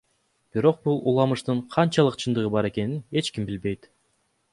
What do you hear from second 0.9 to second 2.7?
уламыштын канчалык чындыгы бар